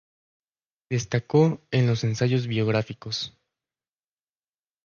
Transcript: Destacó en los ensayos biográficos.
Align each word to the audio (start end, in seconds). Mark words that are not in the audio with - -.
Destacó 0.89 1.61
en 1.69 1.85
los 1.85 2.03
ensayos 2.03 2.47
biográficos. 2.47 3.37